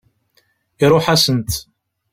Iṛuḥ-asent. 0.83 1.51